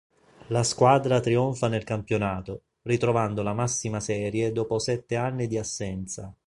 La 0.47 0.63
squadra 0.63 1.19
trionfa 1.19 1.67
nel 1.67 1.83
campionato, 1.83 2.63
ritrovando 2.87 3.43
la 3.43 3.53
massima 3.53 3.99
serie 3.99 4.51
dopo 4.51 4.79
sette 4.79 5.15
anni 5.15 5.45
di 5.45 5.59
assenza. 5.59 6.33